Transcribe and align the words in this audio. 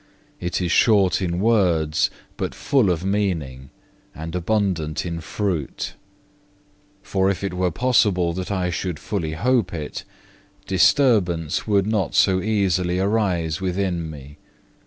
It 0.39 0.59
is 0.61 0.71
short 0.71 1.21
in 1.21 1.39
words 1.39 2.09
but 2.35 2.55
full 2.55 2.89
of 2.89 3.05
meaning, 3.05 3.69
and 4.15 4.33
abundant 4.33 5.05
in 5.05 5.21
fruit. 5.21 5.93
For 7.03 7.29
if 7.29 7.43
it 7.43 7.53
were 7.53 7.69
possible 7.69 8.33
that 8.33 8.49
I 8.49 8.71
should 8.71 8.97
fully 8.97 9.37
keep 9.43 9.71
it, 9.75 10.03
disturbance 10.65 11.67
would 11.67 11.85
not 11.85 12.15
so 12.15 12.41
easily 12.41 12.97
arise 12.97 13.61
within 13.61 14.09
me. 14.09 14.37